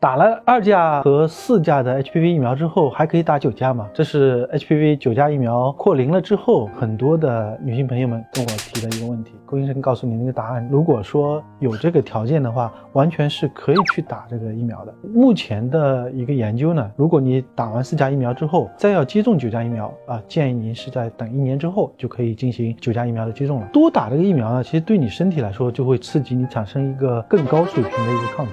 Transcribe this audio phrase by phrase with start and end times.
[0.00, 3.88] 打了二价和四价的 HPV 疫苗之后，还可以打九价吗？
[3.92, 9.32] 这是 HPV 九价疫苗扩龄了之后，很多的女性朋友们跟我提的一个问题。
[9.44, 14.94] 郭医生告诉你那个答案，如果说有这个条件的话，完全是可以去打这个疫苗的。
[15.12, 23.68] 目前的一个研究呢，如果你打完四价疫苗之后，再要接种九价疫苗啊，建议您是在等一年之后就可以进行九价疫苗的接种了。
[23.72, 28.52] 多打这个疫苗呢，其实对你身体来说就会刺激你产生一个更高水平的一个抗体。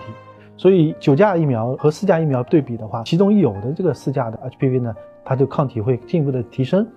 [0.58, 6.88] 所以九价疫苗和四价疫苗对比的话，其中有的这个四价的 HPV 呢，它就抗体会进一步的提升，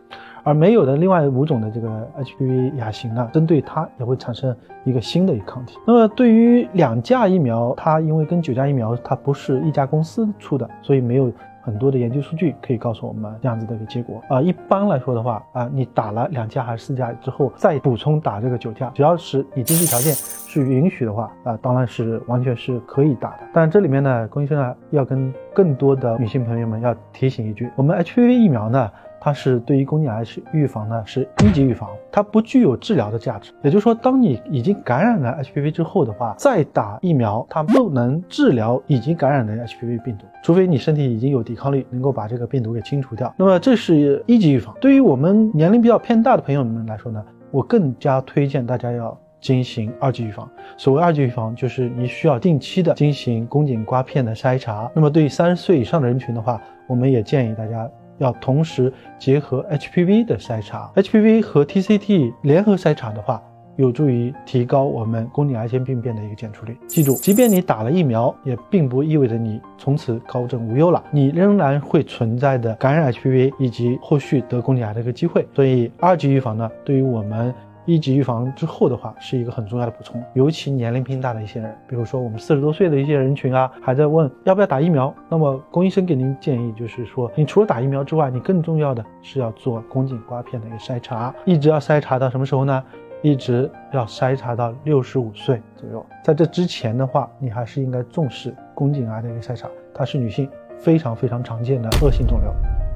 [0.45, 4.55] 而没有的另外五种的这个 HPV 亚型呢，针对它也会产生
[4.85, 5.79] 一个新的一个抗体。
[5.87, 11.33] 那么对于两价疫苗，它因为跟九价疫苗它不是一家公司出的，所以没有。
[11.61, 14.41] 很多的研究数据可以告诉我们这样子的一个结果啊。
[14.41, 23.41] 一般来说的话啊，你打了两价还是四价之后，再补充打这个九价，只要是你经济条件是允许的话啊，当然是完全是可以打的。
[23.53, 28.89] 但这里面呢，龚医生呢要跟更多的女性朋友们要提醒一句，我们 HPV 疫苗呢。
[29.21, 33.51] 它是对于宫颈癌是预防呢，是一级预防，它不具有治疗的价值。
[33.65, 43.35] 也就是说，当你已经感染了 HPV 之后的话，再打疫苗，它不能治疗已经感染的 HPV 病毒，除非你身体已经有抵抗力，能够把这个病毒给清除掉。
[43.37, 44.73] 那么这是一级预防。
[44.81, 50.49] 对于我们年龄比较偏大的朋友们来说呢，我更加推荐大家要进行二级预防。
[50.77, 54.91] 所谓二级预防，就是你需要定期的进行宫颈刮片的筛查。
[54.95, 57.89] 那么对于三十岁以上的人群的话，我们也建议大家。
[58.19, 63.41] 要同时结合 HPV 的筛查，HPV 和 TCT 联合筛查的话，
[63.77, 66.77] 有助于提高我们宫颈癌前病变的一个检出率。
[66.89, 75.47] 记住，即便你打了疫苗，也并不意味着你从此高枕无忧了，你仍然会存在的感染 HPV 以及后续得宫颈癌的一个机会。
[75.55, 77.55] 所以二级预防呢，对于我们。
[77.89, 85.13] 一级预防之后的话，是一个很重要的补充，尤其年龄偏大的一些人，比如说我们四十多岁的一些人群啊，还在问要不要打疫苗。
[85.31, 92.85] 那么龚医生给您建议就是说，你除了打疫苗之外，你更重要的是要做宫颈刮片的一个筛查，一直要筛查到什么时候呢？
[93.23, 96.05] 一直要筛查到六十五岁左右。
[96.23, 100.47] 在这之前的话，你还是应该重视宫颈癌的一个筛查，它是女性
[100.77, 102.53] 非常非常常见的恶性肿瘤。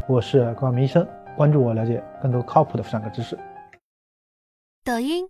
[0.06, 3.38] 我是关明医生，关注我，了解更多靠谱的妇产科知识。
[4.84, 5.28] 抖音。